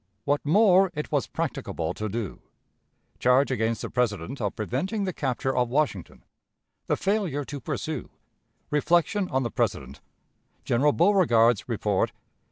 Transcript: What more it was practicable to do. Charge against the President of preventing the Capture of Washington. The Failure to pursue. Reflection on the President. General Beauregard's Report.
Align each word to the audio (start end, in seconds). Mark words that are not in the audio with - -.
What 0.25 0.43
more 0.43 0.89
it 0.95 1.11
was 1.11 1.27
practicable 1.27 1.93
to 1.93 2.09
do. 2.09 2.39
Charge 3.19 3.51
against 3.51 3.83
the 3.83 3.89
President 3.91 4.41
of 4.41 4.55
preventing 4.55 5.03
the 5.03 5.13
Capture 5.13 5.55
of 5.55 5.69
Washington. 5.69 6.23
The 6.87 6.97
Failure 6.97 7.45
to 7.45 7.59
pursue. 7.59 8.09
Reflection 8.71 9.29
on 9.29 9.43
the 9.43 9.51
President. 9.51 10.01
General 10.63 10.91
Beauregard's 10.91 11.69
Report. 11.69 12.11